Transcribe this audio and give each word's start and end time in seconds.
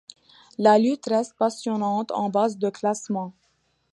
La 0.57 0.79
lutte 0.79 1.05
reste 1.09 1.35
passionnante 1.37 2.09
en 2.11 2.27
base 2.31 2.57
de 2.57 2.71
classement. 2.71 3.35